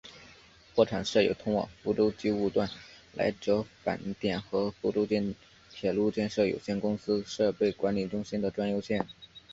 [0.73, 2.67] 货场设有通往福州机务段
[3.13, 5.35] 来舟折返点和福建
[5.69, 9.05] 铁路建设有限公司设备管理中心的专用线。